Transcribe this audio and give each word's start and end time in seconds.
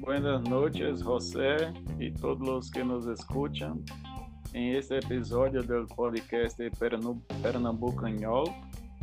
buenas 0.00 0.42
noches, 0.48 1.02
José 1.02 1.72
y 1.98 2.10
todos 2.10 2.40
los 2.40 2.70
que 2.70 2.82
nos 2.82 3.06
escuchan. 3.06 3.84
En 4.52 4.76
este 4.76 4.98
episodio 4.98 5.62
del 5.62 5.86
podcast 5.86 6.58
Pernambucanhol, 7.42 8.48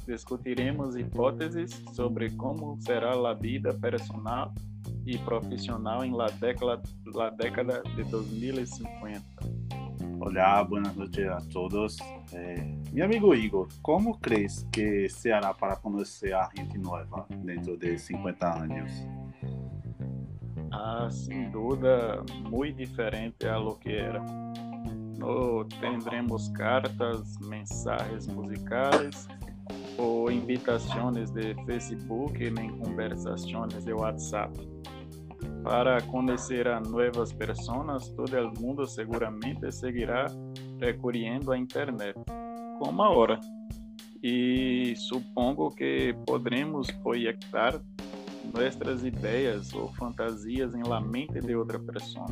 discutiremos 0.05 0.97
hipóteses 0.97 1.81
sobre 1.93 2.35
cómo 2.35 2.77
será 2.81 3.15
la 3.15 3.33
vida 3.33 3.71
personal 3.73 4.51
y 5.05 5.17
profesional 5.19 6.03
en 6.03 6.17
la 6.17 6.27
década, 6.41 6.81
la 7.13 7.31
década 7.31 7.81
de 7.95 8.03
2050. 8.03 9.21
Olá, 10.19 10.63
boa 10.63 10.81
noite 10.81 11.23
a 11.27 11.37
todos. 11.53 11.97
É, 12.33 12.55
meu 12.91 13.05
amigo 13.05 13.33
Igor, 13.35 13.67
como 13.83 14.17
crees 14.17 14.67
que 14.71 15.07
se 15.07 15.31
hará 15.31 15.53
para 15.53 15.75
conhecer 15.75 16.33
a 16.33 16.49
gente 16.49 16.77
nova 16.77 17.27
dentro 17.29 17.77
de 17.77 17.97
50 17.97 18.63
anos? 18.63 18.91
Ah, 20.79 21.09
sin 21.09 21.51
duda, 21.51 22.23
muy 22.51 22.71
diferente 22.71 23.49
a 23.49 23.57
lo 23.57 23.79
que 23.79 23.97
era. 23.97 24.23
No 25.17 25.65
tendremos 25.81 26.49
cartas, 26.49 27.39
mensajes 27.41 28.27
musicales 28.27 29.27
o 29.97 30.29
invitaciones 30.29 31.33
de 31.33 31.55
Facebook 31.65 32.51
nem 32.51 32.77
conversações 32.77 33.83
de 33.83 33.93
WhatsApp. 33.93 34.53
Para 35.63 35.99
conhecer 36.01 36.67
a 36.67 36.79
novas 36.79 37.33
pessoas, 37.33 38.09
todo 38.09 38.37
o 38.37 38.61
mundo 38.61 38.85
seguramente 38.85 39.71
seguirá 39.71 40.27
recorrendo 40.79 41.51
à 41.51 41.57
internet, 41.57 42.15
como 42.77 43.01
agora. 43.01 43.39
E 44.21 44.93
supongo 44.95 45.71
que 45.71 46.15
podremos 46.27 46.91
projetar 46.91 47.81
nossas 48.53 49.03
ideias 49.03 49.73
ou 49.73 49.91
fantasias 49.93 50.73
em 50.73 50.83
la 50.83 50.99
mente 51.01 51.39
de 51.39 51.55
outra 51.55 51.79
pessoa. 51.79 52.27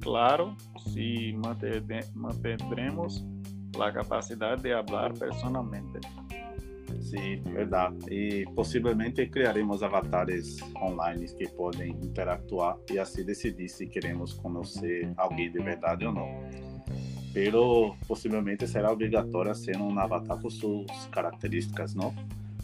Claro, 0.00 0.56
se 0.78 1.34
mantendremos 2.14 3.24
a 3.80 3.90
capacidade 3.90 4.62
de 4.62 4.70
falar 4.84 5.12
personalmente. 5.14 6.00
Sim, 7.00 7.42
verdade. 7.42 7.96
E 8.10 8.46
possivelmente 8.54 9.26
criaremos 9.26 9.82
avatares 9.82 10.58
online 10.76 11.26
que 11.36 11.48
podem 11.48 11.90
interactuar 11.90 12.76
e 12.90 12.98
assim 12.98 13.24
decidir 13.24 13.68
se 13.68 13.86
queremos 13.86 14.32
conhecer 14.34 15.12
alguém 15.16 15.50
de 15.50 15.58
verdade 15.58 16.06
ou 16.06 16.12
não. 16.12 16.28
Pero 17.32 17.96
possivelmente 18.06 18.66
será 18.66 18.92
obrigatório 18.92 19.54
ser 19.54 19.76
um 19.76 19.98
avatar 19.98 20.40
com 20.40 20.48
suas 20.48 21.06
características, 21.10 21.94
não? 21.94 22.14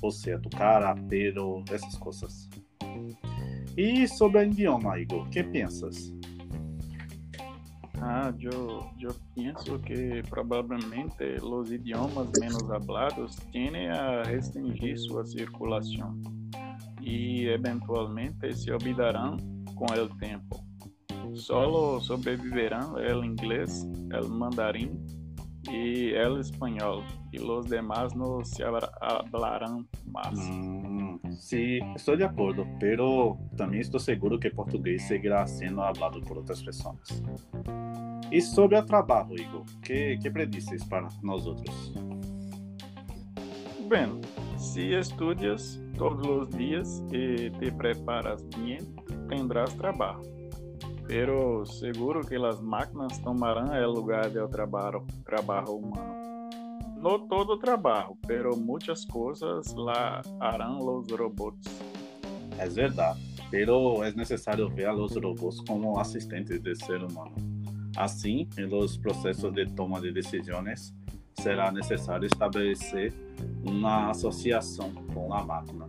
Ou 0.01 0.11
seja, 0.11 0.39
tu 0.39 0.49
cara, 0.51 0.95
pelo, 1.09 1.63
essas 1.71 1.97
coisas. 1.97 2.49
E 3.83 4.07
sobre 4.07 4.41
o 4.41 4.43
idioma, 4.43 4.99
Igor, 5.01 5.27
que 5.31 5.43
pensas? 5.43 6.13
Ah, 7.99 8.31
eu, 8.39 8.87
eu 9.01 9.17
penso 9.35 9.79
que 9.79 10.23
provavelmente 10.29 11.43
os 11.43 11.73
idiomas 11.73 12.29
menos 12.39 12.71
hablados 12.71 13.37
tendem 13.51 13.89
a 13.89 14.23
restringir 14.23 14.99
sua 14.99 15.25
circulação 15.25 16.21
e 17.01 17.47
eventualmente 17.47 18.55
se 18.55 18.71
olvidarão 18.71 19.39
com 19.75 19.87
o 19.87 20.09
tempo. 20.19 20.63
Solo 21.33 22.03
sobreviverão 22.03 22.97
o 22.97 23.25
inglês, 23.25 23.89
o 24.23 24.29
mandarim 24.29 24.93
e 25.71 26.13
o 26.27 26.39
espanhol, 26.39 27.05
e 27.33 27.41
os 27.41 27.67
demais 27.67 28.13
não 28.15 28.45
se 28.45 28.63
hablarão 28.63 29.87
mais. 30.07 30.39
Hum, 30.39 31.19
sim, 31.31 31.79
estou 31.95 32.17
de 32.17 32.25
acordo, 32.25 32.67
pero 32.79 33.37
também 33.57 33.81
estou 33.81 34.01
seguro 34.01 34.39
que 34.39 34.51
português 34.51 35.03
seguirá 35.03 35.47
sendo 35.47 35.77
falado 35.77 36.21
por 36.23 36.39
outras 36.39 36.63
pessoas. 36.63 37.23
E 38.31 38.41
sobre 38.41 38.79
o 38.79 38.85
trabalho, 38.85 39.35
Igor, 39.35 39.65
que 39.83 40.17
que 40.19 40.31
predices 40.31 40.85
para 40.85 41.09
nós 41.23 41.47
outros? 41.47 41.93
Bem, 43.89 44.21
se 44.57 44.93
estudas 44.93 45.83
todos 45.99 46.27
os 46.27 46.49
dias 46.57 47.05
e 47.13 47.51
te 47.51 47.73
preparas 47.73 48.43
bem, 48.57 48.79
tendrás 49.29 49.75
trabalho. 49.75 50.40
Pero 51.11 51.67
seguro 51.67 52.25
que 52.25 52.37
as 52.37 52.61
máquinas 52.61 53.19
tomarão 53.19 53.67
o 53.67 53.91
lugar 53.91 54.31
do 54.31 54.47
trabalho, 54.47 55.05
trabalho 55.25 55.75
humano. 55.75 56.15
No 56.97 57.19
todo 57.27 57.59
trabalho, 57.59 58.17
pero 58.29 58.57
muitas 58.57 59.05
coisas 59.07 59.75
lá 59.75 60.23
harão 60.39 60.79
os 60.79 61.11
robôs. 61.11 61.57
É 62.57 62.69
verdade, 62.69 63.19
pero 63.51 64.05
é 64.05 64.13
necessário 64.13 64.69
ver 64.69 64.85
a 64.85 64.93
los 64.93 65.17
robôs 65.17 65.61
como 65.63 65.99
assistentes 65.99 66.61
do 66.61 66.77
ser 66.77 67.03
humano. 67.03 67.35
Assim, 67.97 68.49
nos 68.57 68.97
processos 68.97 69.53
de 69.53 69.67
toma 69.67 70.01
de 70.01 70.13
decisões, 70.13 70.95
será 71.41 71.73
necessário 71.73 72.27
estabelecer 72.27 73.13
uma 73.65 74.11
associação 74.11 74.93
com 75.13 75.35
a 75.35 75.43
máquina. 75.43 75.89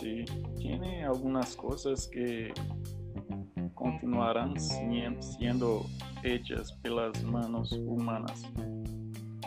Sim, 0.00 0.24
tem 0.58 1.04
algumas 1.04 1.54
coisas 1.54 2.06
que 2.06 2.52
continuarão 3.74 4.54
sendo 4.58 5.84
feitas 6.20 6.70
pelas 6.82 7.22
mãos 7.22 7.72
humanas. 7.72 8.42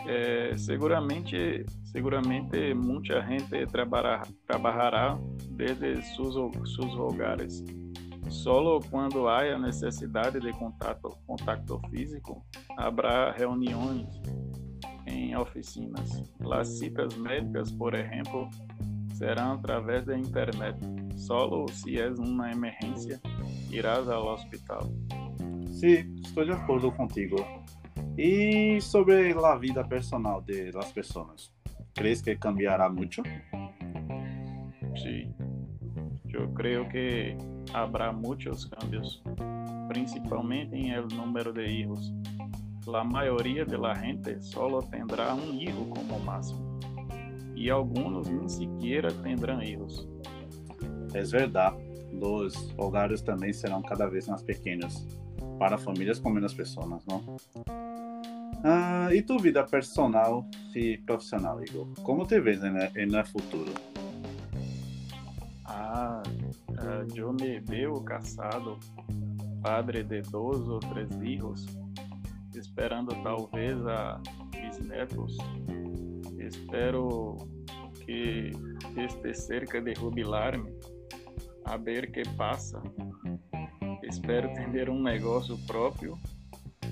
É, 0.06 0.56
seguramente, 0.56 1.66
seguramente 1.84 2.72
muita 2.72 3.20
gente 3.26 3.66
trabalhar, 3.66 4.26
trabalhará 4.46 5.18
desde 5.50 6.00
seus, 6.14 6.34
seus 6.74 6.94
lugares. 6.94 7.64
Solo 8.30 8.80
quando 8.90 9.28
há 9.28 9.58
necessidade 9.58 10.38
de 10.38 10.52
contato, 10.52 11.16
contato 11.26 11.80
físico, 11.90 12.44
haverá 12.76 13.32
reuniões 13.32 14.06
em 15.06 15.36
oficinas. 15.36 16.22
As 16.52 16.78
citas 16.78 17.16
médicas, 17.16 17.72
por 17.72 17.94
exemplo, 17.94 18.48
serão 19.14 19.52
através 19.52 20.04
da 20.04 20.16
internet. 20.16 20.78
Solo 21.16 21.66
se 21.72 21.98
é 21.98 22.08
uma 22.10 22.52
emergência 22.52 23.20
irás 23.70 24.08
ao 24.08 24.34
hospital. 24.34 24.90
Sim, 25.70 26.14
estou 26.24 26.44
de 26.44 26.52
acordo 26.52 26.90
contigo. 26.92 27.36
E 28.16 28.80
sobre 28.80 29.32
a 29.32 29.54
vida 29.56 29.84
personal 29.84 30.40
de 30.42 30.72
las 30.72 30.90
pessoas, 30.92 31.52
crees 31.94 32.20
que 32.20 32.34
cambiará 32.36 32.88
muito? 32.88 33.22
Sim, 34.96 35.32
eu 36.32 36.48
creio 36.48 36.88
que 36.88 37.36
haverá 37.72 38.12
muitos 38.12 38.64
cambios, 38.64 39.22
principalmente 39.86 40.74
em 40.74 40.90
el 40.90 41.06
número 41.06 41.52
de 41.52 41.64
hijos. 41.64 42.12
A 42.92 43.04
maioria 43.04 43.64
de 43.64 43.76
la 43.76 43.94
gente 43.94 44.42
solo 44.42 44.82
tendrá 44.82 45.34
um 45.34 45.54
hijo 45.54 45.84
como 45.84 46.18
máximo, 46.20 46.80
e 47.54 47.70
alguns 47.70 48.28
nem 48.28 48.48
sequer 48.48 49.12
tendrão 49.22 49.62
hijos. 49.62 50.08
É 51.14 51.22
verdade 51.22 51.87
os 52.12 52.74
hogares 52.76 53.20
também 53.20 53.52
serão 53.52 53.82
cada 53.82 54.06
vez 54.06 54.26
mais 54.26 54.42
pequenos 54.42 55.06
para 55.58 55.76
famílias 55.76 56.18
com 56.18 56.30
menos 56.30 56.54
pessoas, 56.54 57.04
não? 57.06 57.36
Ah, 58.64 59.08
e 59.12 59.22
tu 59.22 59.38
vida 59.38 59.64
personal 59.64 60.48
e 60.74 60.98
profissional, 60.98 61.62
Igor? 61.62 61.86
Como 62.02 62.26
te 62.26 62.40
vês 62.40 62.60
no 62.60 63.26
futuro? 63.26 63.72
Ah, 65.64 66.22
eu 67.14 67.32
me 67.32 67.60
vejo 67.60 68.00
casado, 68.02 68.78
padre 69.62 70.02
de 70.02 70.22
dois 70.22 70.60
ou 70.68 70.80
três 70.80 71.08
filhos, 71.16 71.66
esperando 72.54 73.14
talvez 73.22 73.76
a 73.86 74.20
bisnetos. 74.50 75.36
Espero 76.38 77.36
que 78.04 78.50
este 78.96 79.34
cerca 79.34 79.80
de 79.80 79.94
jubilar-me 79.94 80.72
a 81.68 81.76
ver 81.76 82.10
que 82.10 82.22
passa. 82.30 82.82
Espero 84.02 84.48
ter 84.72 84.88
um 84.88 85.02
negócio 85.02 85.58
próprio, 85.66 86.18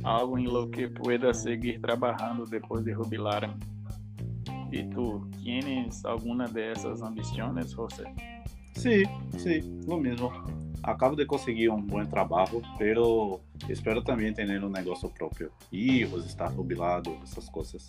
algo 0.03 0.39
em 0.39 0.47
lo 0.47 0.69
que 0.69 0.87
pueda 0.87 1.33
seguir 1.33 1.81
trabalhando 1.81 2.45
depois 2.45 2.85
de 2.85 2.93
jubilar-me. 2.93 3.55
E 4.71 4.85
tu, 4.85 5.27
tienes 5.43 6.05
alguma 6.05 6.47
dessas 6.47 7.01
ambições, 7.01 7.73
José? 7.73 8.05
Sim, 8.75 9.05
sim, 9.39 9.81
lo 9.87 9.99
mesmo. 9.99 10.31
Acabo 10.83 11.17
de 11.17 11.25
conseguir 11.25 11.71
um 11.71 11.81
bom 11.81 12.05
trabalho, 12.05 12.61
pero 12.77 13.41
espero 13.71 14.03
também 14.03 14.33
ter 14.35 14.63
um 14.63 14.69
negócio 14.69 15.09
próprio. 15.09 15.51
Hijos, 15.73 16.27
estar 16.27 16.53
jubilado, 16.53 17.17
essas 17.23 17.49
coisas. 17.49 17.89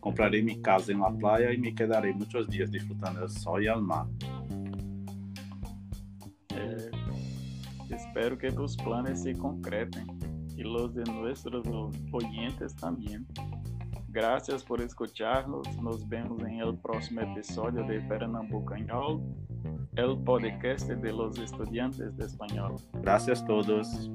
Comprarei 0.00 0.40
minha 0.40 0.60
casa 0.60 0.92
em 0.92 0.96
la 0.96 1.10
playa 1.10 1.52
e 1.52 1.58
me 1.58 1.72
quedarei 1.72 2.12
muitos 2.12 2.46
dias 2.46 2.70
disfrutando 2.70 3.20
do 3.20 3.28
sol 3.28 3.60
e 3.60 3.68
ao 3.68 3.82
mar. 3.82 4.06
Espero 7.90 8.38
que 8.38 8.50
tus 8.50 8.76
planes 8.76 9.22
se 9.22 9.34
concreten 9.34 10.06
y 10.56 10.62
los 10.62 10.94
de 10.94 11.04
nuestros 11.04 11.66
oyentes 12.12 12.74
también. 12.76 13.26
Gracias 14.08 14.62
por 14.62 14.80
escucharnos. 14.80 15.66
Nos 15.82 16.06
vemos 16.08 16.42
en 16.42 16.60
el 16.60 16.76
próximo 16.78 17.22
episodio 17.22 17.82
de 17.84 18.00
Pernambucanhol, 18.02 19.22
el 19.96 20.18
podcast 20.18 20.88
de 20.88 21.12
los 21.12 21.38
estudiantes 21.38 22.14
de 22.16 22.26
español. 22.26 22.76
Gracias 23.00 23.42
a 23.42 23.46
todos. 23.46 24.10